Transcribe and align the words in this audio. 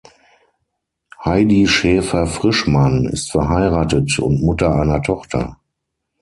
Heidi 1.23 1.67
Schäfer-Frischmann 1.67 3.05
ist 3.05 3.29
verheiratet 3.29 4.17
und 4.17 4.41
Mutter 4.41 4.73
einer 4.73 4.99
Tochter. 5.03 5.57